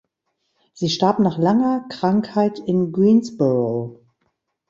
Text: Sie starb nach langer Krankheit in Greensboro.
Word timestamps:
Sie 0.73 0.89
starb 0.89 1.19
nach 1.19 1.37
langer 1.37 1.85
Krankheit 1.87 2.57
in 2.57 2.91
Greensboro. 2.91 3.99